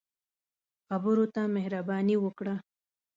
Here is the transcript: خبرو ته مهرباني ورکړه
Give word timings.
خبرو 0.87 1.25
ته 1.33 1.41
مهرباني 1.55 2.15
ورکړه 2.19 2.55